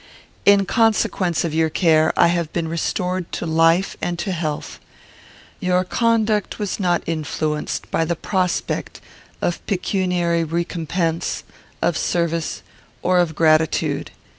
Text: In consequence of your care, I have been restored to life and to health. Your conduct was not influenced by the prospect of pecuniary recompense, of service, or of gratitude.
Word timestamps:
In 0.45 0.65
consequence 0.65 1.43
of 1.43 1.53
your 1.53 1.69
care, 1.69 2.11
I 2.17 2.25
have 2.29 2.51
been 2.51 2.67
restored 2.67 3.31
to 3.33 3.45
life 3.45 3.95
and 4.01 4.17
to 4.17 4.31
health. 4.31 4.79
Your 5.59 5.83
conduct 5.83 6.57
was 6.57 6.79
not 6.79 7.03
influenced 7.05 7.91
by 7.91 8.03
the 8.05 8.15
prospect 8.15 8.99
of 9.43 9.63
pecuniary 9.67 10.43
recompense, 10.43 11.43
of 11.83 11.95
service, 11.99 12.63
or 13.03 13.19
of 13.19 13.35
gratitude. 13.35 14.09